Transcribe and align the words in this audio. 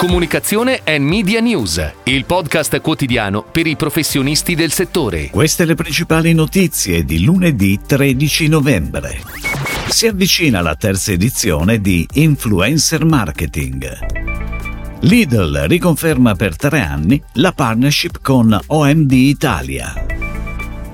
Comunicazione 0.00 0.80
e 0.82 0.98
Media 0.98 1.40
News, 1.40 1.92
il 2.04 2.24
podcast 2.24 2.80
quotidiano 2.80 3.44
per 3.44 3.66
i 3.66 3.76
professionisti 3.76 4.54
del 4.54 4.72
settore. 4.72 5.28
Queste 5.28 5.66
le 5.66 5.74
principali 5.74 6.32
notizie 6.32 7.04
di 7.04 7.22
lunedì 7.22 7.78
13 7.86 8.48
novembre. 8.48 9.20
Si 9.90 10.06
avvicina 10.06 10.62
la 10.62 10.74
terza 10.74 11.12
edizione 11.12 11.82
di 11.82 12.08
Influencer 12.14 13.04
Marketing. 13.04 15.00
Lidl 15.00 15.66
riconferma 15.66 16.34
per 16.34 16.56
tre 16.56 16.80
anni 16.80 17.22
la 17.34 17.52
partnership 17.52 18.20
con 18.22 18.58
OMD 18.68 19.12
Italia. 19.12 19.92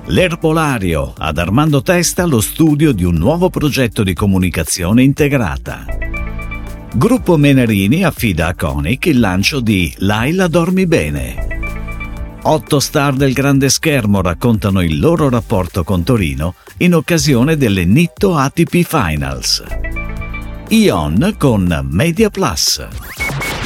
L'Erbolario 0.07 1.13
ad 1.17 1.37
Armando 1.37 1.81
Testa 1.81 2.25
lo 2.25 2.41
studio 2.41 2.91
di 2.91 3.05
un 3.05 3.15
nuovo 3.15 3.49
progetto 3.49 4.03
di 4.03 4.13
comunicazione 4.13 5.01
integrata. 5.01 6.06
Gruppo 6.97 7.37
Menarini 7.37 8.03
affida 8.03 8.47
a 8.47 8.55
Conic 8.55 9.05
il 9.05 9.19
lancio 9.19 9.59
di 9.59 9.93
Laila 9.97 10.47
Dormi 10.47 10.87
Bene. 10.87 12.39
Otto 12.41 12.79
star 12.79 13.13
del 13.13 13.33
grande 13.33 13.69
schermo 13.69 14.23
raccontano 14.23 14.81
il 14.81 14.99
loro 14.99 15.29
rapporto 15.29 15.83
con 15.83 16.01
Torino 16.01 16.55
in 16.77 16.95
occasione 16.95 17.55
delle 17.55 17.85
Nitto 17.85 18.35
ATP 18.35 18.81
Finals. 18.81 19.63
Ion 20.69 21.35
con 21.37 21.87
Media 21.87 22.31
Plus. 22.31 22.87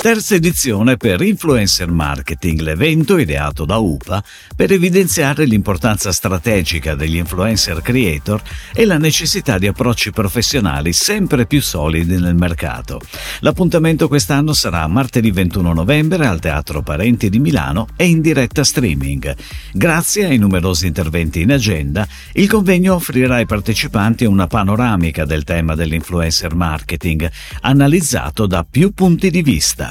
Terza 0.01 0.33
edizione 0.33 0.97
per 0.97 1.21
Influencer 1.21 1.91
Marketing, 1.91 2.59
l'evento 2.61 3.19
ideato 3.19 3.65
da 3.65 3.77
UPA 3.77 4.23
per 4.55 4.71
evidenziare 4.71 5.45
l'importanza 5.45 6.11
strategica 6.11 6.95
degli 6.95 7.17
influencer 7.17 7.83
creator 7.83 8.41
e 8.73 8.85
la 8.85 8.97
necessità 8.97 9.59
di 9.59 9.67
approcci 9.67 10.09
professionali 10.09 10.91
sempre 10.91 11.45
più 11.45 11.61
solidi 11.61 12.19
nel 12.19 12.33
mercato. 12.33 12.99
L'appuntamento 13.41 14.07
quest'anno 14.07 14.53
sarà 14.53 14.87
martedì 14.87 15.29
21 15.29 15.71
novembre 15.71 16.25
al 16.25 16.39
Teatro 16.39 16.81
Parenti 16.81 17.29
di 17.29 17.38
Milano 17.38 17.85
e 17.95 18.07
in 18.07 18.21
diretta 18.21 18.63
streaming. 18.63 19.36
Grazie 19.71 20.25
ai 20.25 20.39
numerosi 20.39 20.88
interventi 20.88 21.41
in 21.41 21.52
agenda, 21.52 22.08
il 22.33 22.49
convegno 22.49 22.95
offrirà 22.95 23.36
ai 23.36 23.45
partecipanti 23.45 24.25
una 24.25 24.47
panoramica 24.47 25.25
del 25.25 25.43
tema 25.43 25.75
dell'influencer 25.75 26.55
marketing, 26.55 27.30
analizzato 27.61 28.47
da 28.47 28.65
più 28.67 28.93
punti 28.95 29.30
di 29.30 29.43
vista. 29.43 29.91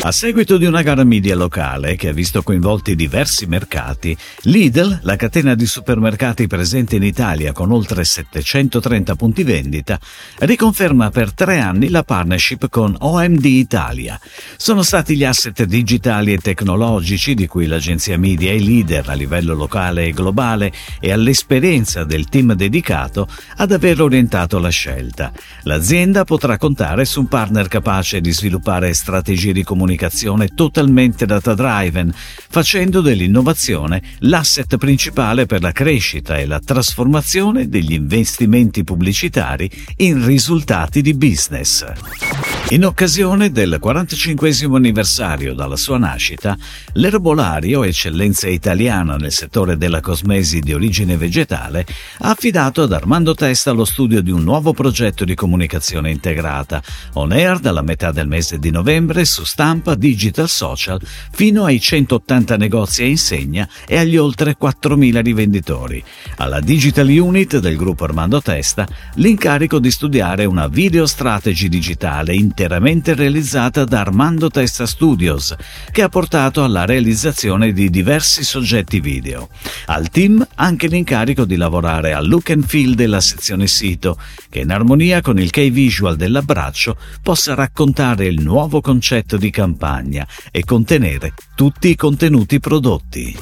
A 0.00 0.12
seguito 0.12 0.58
di 0.58 0.64
una 0.64 0.82
gara 0.82 1.02
media 1.02 1.34
locale 1.34 1.96
che 1.96 2.08
ha 2.08 2.12
visto 2.12 2.42
coinvolti 2.44 2.94
diversi 2.94 3.46
mercati, 3.46 4.16
Lidl, 4.42 5.00
la 5.02 5.16
catena 5.16 5.56
di 5.56 5.66
supermercati 5.66 6.46
presente 6.46 6.96
in 6.96 7.02
Italia 7.02 7.52
con 7.52 7.72
oltre 7.72 8.04
730 8.04 9.16
punti 9.16 9.42
vendita, 9.42 9.98
riconferma 10.38 11.10
per 11.10 11.32
tre 11.32 11.58
anni 11.58 11.88
la 11.88 12.04
partnership 12.04 12.68
con 12.68 12.94
OMD 12.96 13.44
Italia. 13.44 14.18
Sono 14.56 14.82
stati 14.82 15.16
gli 15.16 15.24
asset 15.24 15.64
digitali 15.64 16.32
e 16.32 16.38
tecnologici 16.38 17.34
di 17.34 17.48
cui 17.48 17.66
l'agenzia 17.66 18.16
media 18.16 18.52
è 18.52 18.58
leader 18.58 19.08
a 19.08 19.14
livello 19.14 19.54
locale 19.54 20.06
e 20.06 20.12
globale 20.12 20.72
e 21.00 21.10
all'esperienza 21.10 22.04
del 22.04 22.28
team 22.28 22.54
dedicato 22.54 23.26
ad 23.56 23.72
aver 23.72 24.00
orientato 24.00 24.60
la 24.60 24.70
scelta. 24.70 25.32
L'azienda 25.64 26.22
potrà 26.22 26.56
contare 26.56 27.04
su 27.04 27.18
un 27.18 27.26
partner 27.26 27.66
capace 27.66 28.20
di 28.20 28.30
sviluppare 28.30 28.94
strategie 28.94 29.52
di 29.52 29.64
comunicazione 29.64 29.86
comunicazione 29.88 30.48
totalmente 30.48 31.24
data-driven, 31.24 32.12
facendo 32.14 33.00
dell'innovazione 33.00 34.02
l'asset 34.18 34.76
principale 34.76 35.46
per 35.46 35.62
la 35.62 35.72
crescita 35.72 36.36
e 36.36 36.44
la 36.44 36.60
trasformazione 36.60 37.68
degli 37.68 37.92
investimenti 37.92 38.84
pubblicitari 38.84 39.70
in 39.96 40.24
risultati 40.26 41.00
di 41.00 41.14
business. 41.14 42.57
In 42.70 42.84
occasione 42.84 43.50
del 43.50 43.78
45 43.80 44.50
anniversario 44.76 45.54
dalla 45.54 45.74
sua 45.74 45.96
nascita, 45.96 46.54
l'erbolario, 46.92 47.82
eccellenza 47.82 48.46
italiana 48.46 49.16
nel 49.16 49.32
settore 49.32 49.78
della 49.78 50.02
cosmesi 50.02 50.60
di 50.60 50.74
origine 50.74 51.16
vegetale, 51.16 51.86
ha 52.18 52.28
affidato 52.28 52.82
ad 52.82 52.92
Armando 52.92 53.34
Testa 53.34 53.70
lo 53.70 53.86
studio 53.86 54.20
di 54.20 54.30
un 54.30 54.42
nuovo 54.42 54.74
progetto 54.74 55.24
di 55.24 55.34
comunicazione 55.34 56.10
integrata, 56.10 56.82
on 57.14 57.32
air 57.32 57.58
dalla 57.58 57.80
metà 57.80 58.12
del 58.12 58.28
mese 58.28 58.58
di 58.58 58.70
novembre 58.70 59.24
su 59.24 59.44
stampa, 59.44 59.94
digital 59.94 60.50
social, 60.50 61.00
fino 61.32 61.64
ai 61.64 61.80
180 61.80 62.58
negozi 62.58 63.02
a 63.02 63.06
insegna 63.06 63.66
e 63.86 63.96
agli 63.96 64.18
oltre 64.18 64.58
4.000 64.60 65.22
rivenditori. 65.22 66.04
Alla 66.36 66.60
Digital 66.60 67.08
Unit 67.08 67.60
del 67.60 67.76
gruppo 67.76 68.04
Armando 68.04 68.42
Testa 68.42 68.86
l'incarico 69.14 69.78
di 69.78 69.90
studiare 69.90 70.44
una 70.44 70.68
video 70.68 71.06
strategy 71.06 71.70
digitale 71.70 72.34
interamente 72.58 73.14
realizzata 73.14 73.84
da 73.84 74.00
Armando 74.00 74.50
Testa 74.50 74.84
Studios, 74.84 75.54
che 75.92 76.02
ha 76.02 76.08
portato 76.08 76.64
alla 76.64 76.84
realizzazione 76.84 77.72
di 77.72 77.88
diversi 77.88 78.42
soggetti 78.42 78.98
video. 78.98 79.48
Al 79.86 80.10
team 80.10 80.44
anche 80.56 80.88
l'incarico 80.88 81.44
di 81.44 81.54
lavorare 81.54 82.14
al 82.14 82.26
look 82.26 82.50
and 82.50 82.66
feel 82.66 82.94
della 82.94 83.20
sezione 83.20 83.68
sito, 83.68 84.18
che 84.50 84.58
in 84.58 84.72
armonia 84.72 85.20
con 85.20 85.38
il 85.38 85.50
key 85.50 85.70
visual 85.70 86.16
dell'abbraccio 86.16 86.96
possa 87.22 87.54
raccontare 87.54 88.26
il 88.26 88.42
nuovo 88.42 88.80
concetto 88.80 89.36
di 89.36 89.50
campagna 89.50 90.26
e 90.50 90.64
contenere 90.64 91.34
tutti 91.54 91.90
i 91.90 91.94
contenuti 91.94 92.58
prodotti. 92.58 93.36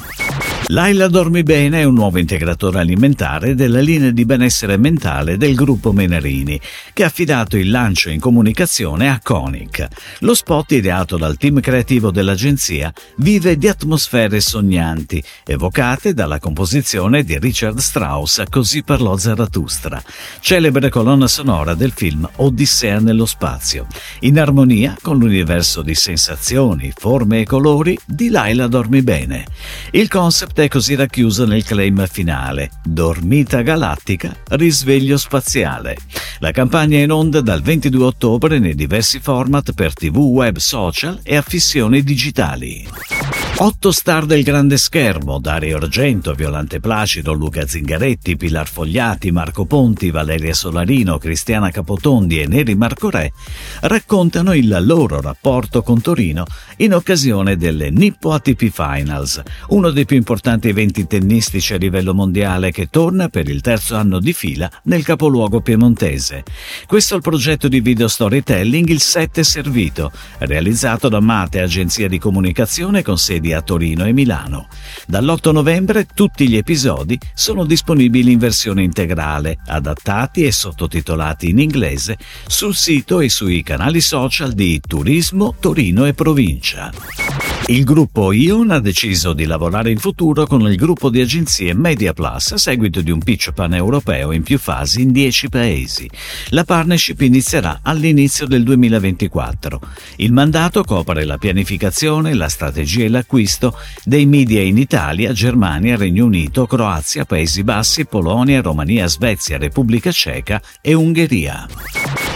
Laila 0.69 1.07
Dormi 1.07 1.43
Bene 1.43 1.79
è 1.79 1.83
un 1.85 1.93
nuovo 1.93 2.17
integratore 2.17 2.79
alimentare 2.79 3.55
della 3.55 3.79
linea 3.79 4.11
di 4.11 4.25
benessere 4.25 4.75
mentale 4.75 5.37
del 5.37 5.55
gruppo 5.55 5.93
Menarini, 5.93 6.59
che 6.91 7.03
ha 7.03 7.07
affidato 7.07 7.55
il 7.55 7.69
lancio 7.69 8.09
in 8.09 8.19
comunicazione 8.19 9.09
a 9.09 9.21
Conic. 9.23 9.87
Lo 10.19 10.33
spot 10.33 10.73
ideato 10.73 11.15
dal 11.15 11.37
team 11.37 11.61
creativo 11.61 12.11
dell'agenzia 12.11 12.91
vive 13.15 13.57
di 13.57 13.69
atmosfere 13.69 14.41
sognanti, 14.41 15.23
evocate 15.45 16.13
dalla 16.13 16.37
composizione 16.37 17.23
di 17.23 17.39
Richard 17.39 17.77
Strauss 17.77 18.43
Così 18.49 18.83
parlò 18.83 19.15
Zarathustra, 19.15 20.03
celebre 20.41 20.89
colonna 20.89 21.27
sonora 21.27 21.75
del 21.75 21.93
film 21.93 22.29
Odissea 22.35 22.99
nello 22.99 23.25
spazio, 23.25 23.87
in 24.21 24.37
armonia 24.37 24.97
con 25.01 25.17
l'universo 25.17 25.81
di 25.81 25.95
sensazioni, 25.95 26.91
forme 26.93 27.39
e 27.39 27.45
colori 27.45 27.97
di 28.05 28.27
Laila 28.27 28.67
Dormi 28.67 29.01
Bene. 29.01 29.45
Il 29.91 30.09
concept 30.09 30.55
è 30.63 30.67
così 30.67 30.95
racchiuso 30.95 31.45
nel 31.45 31.63
claim 31.63 32.05
finale 32.07 32.71
Dormita 32.83 33.61
galattica, 33.61 34.35
risveglio 34.49 35.17
spaziale. 35.17 35.97
La 36.39 36.51
campagna 36.51 36.97
è 36.97 37.01
in 37.01 37.11
onda 37.11 37.41
dal 37.41 37.61
22 37.61 38.05
ottobre 38.05 38.59
nei 38.59 38.75
diversi 38.75 39.19
format 39.19 39.73
per 39.73 39.93
tv, 39.93 40.17
web, 40.17 40.57
social 40.57 41.19
e 41.23 41.35
affissioni 41.35 42.01
digitali. 42.01 43.16
Otto 43.59 43.89
star 43.89 44.27
del 44.27 44.43
grande 44.43 44.77
schermo, 44.77 45.39
Dario 45.39 45.77
Argento, 45.77 46.35
Violante 46.35 46.79
Placido, 46.79 47.33
Luca 47.33 47.65
Zingaretti, 47.65 48.37
Pilar 48.37 48.67
Fogliati, 48.67 49.31
Marco 49.31 49.65
Ponti, 49.65 50.11
Valeria 50.11 50.53
Solarino, 50.53 51.17
Cristiana 51.17 51.71
Capotondi 51.71 52.39
e 52.39 52.45
Neri 52.45 52.75
Marco 52.75 53.09
Re, 53.09 53.33
raccontano 53.81 54.53
il 54.53 54.77
loro 54.81 55.19
rapporto 55.21 55.81
con 55.81 56.01
Torino 56.01 56.45
in 56.77 56.93
occasione 56.93 57.57
delle 57.57 57.89
Nippo 57.89 58.31
ATP 58.31 58.69
Finals, 58.69 59.41
uno 59.69 59.89
dei 59.89 60.05
più 60.05 60.17
importanti 60.17 60.67
eventi 60.67 61.07
tennistici 61.07 61.73
a 61.73 61.77
livello 61.77 62.13
mondiale 62.13 62.69
che 62.69 62.91
torna 62.91 63.27
per 63.27 63.49
il 63.49 63.61
terzo 63.61 63.95
anno 63.95 64.19
di 64.19 64.33
fila 64.33 64.69
nel 64.83 65.03
capoluogo 65.03 65.61
piemontese. 65.61 66.43
Questo 66.85 67.15
è 67.15 67.17
il 67.17 67.23
progetto 67.23 67.67
di 67.67 67.79
video 67.79 68.07
storytelling 68.07 68.87
Il 68.87 69.01
7 69.01 69.43
Servito, 69.43 70.11
realizzato 70.37 71.09
da 71.09 71.19
Mate, 71.19 71.59
agenzia 71.59 72.07
di 72.07 72.19
comunicazione 72.19 73.01
con 73.01 73.17
sedi 73.17 73.45
a 73.53 73.61
Torino 73.61 74.05
e 74.05 74.13
Milano. 74.13 74.67
Dall'8 75.07 75.51
novembre 75.51 76.05
tutti 76.13 76.47
gli 76.47 76.57
episodi 76.57 77.17
sono 77.33 77.65
disponibili 77.65 78.31
in 78.31 78.39
versione 78.39 78.83
integrale, 78.83 79.57
adattati 79.65 80.43
e 80.43 80.51
sottotitolati 80.51 81.49
in 81.49 81.59
inglese 81.59 82.17
sul 82.47 82.75
sito 82.75 83.19
e 83.19 83.29
sui 83.29 83.63
canali 83.63 84.01
social 84.01 84.53
di 84.53 84.79
Turismo 84.85 85.55
Torino 85.59 86.05
e 86.05 86.13
Provincia. 86.13 87.26
Il 87.65 87.83
gruppo 87.83 88.31
Ion 88.31 88.71
ha 88.71 88.79
deciso 88.79 89.33
di 89.33 89.43
lavorare 89.43 89.91
in 89.91 89.97
futuro 89.97 90.47
con 90.47 90.61
il 90.61 90.77
gruppo 90.77 91.09
di 91.09 91.19
agenzie 91.19 91.73
Media 91.73 92.13
Plus 92.13 92.53
a 92.53 92.57
seguito 92.57 93.01
di 93.01 93.11
un 93.11 93.19
pitch 93.19 93.51
paneuropeo 93.51 94.31
in 94.31 94.43
più 94.43 94.57
fasi 94.57 95.01
in 95.01 95.11
10 95.11 95.49
paesi. 95.49 96.09
La 96.49 96.63
partnership 96.63 97.19
inizierà 97.19 97.79
all'inizio 97.81 98.47
del 98.47 98.63
2024. 98.63 99.81
Il 100.17 100.31
mandato 100.31 100.83
copre 100.83 101.25
la 101.25 101.37
pianificazione, 101.37 102.33
la 102.33 102.47
strategia 102.47 103.03
e 103.03 103.09
l'acquisto 103.09 103.77
dei 104.05 104.25
media 104.25 104.61
in 104.61 104.77
Italia, 104.77 105.33
Germania, 105.33 105.97
Regno 105.97 106.25
Unito, 106.25 106.67
Croazia, 106.67 107.25
Paesi 107.25 107.63
Bassi, 107.63 108.05
Polonia, 108.05 108.61
Romania, 108.61 109.07
Svezia, 109.07 109.57
Repubblica 109.57 110.11
Ceca 110.11 110.61
e 110.79 110.93
Ungheria. 110.93 112.26